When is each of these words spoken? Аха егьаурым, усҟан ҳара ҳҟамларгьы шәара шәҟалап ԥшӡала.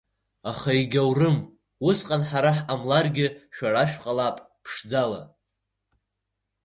Аха 0.51 0.69
егьаурым, 0.81 1.37
усҟан 1.87 2.21
ҳара 2.29 2.51
ҳҟамларгьы 2.57 3.27
шәара 3.55 3.83
шәҟалап 3.91 4.37
ԥшӡала. 4.63 5.21